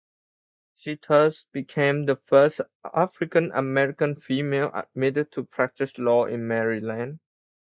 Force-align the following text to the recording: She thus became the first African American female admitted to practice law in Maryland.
She 0.73 0.95
thus 1.07 1.45
became 1.53 2.07
the 2.07 2.15
first 2.25 2.61
African 2.91 3.51
American 3.53 4.19
female 4.19 4.71
admitted 4.73 5.31
to 5.33 5.43
practice 5.43 5.95
law 5.99 6.25
in 6.25 6.47
Maryland. 6.47 7.19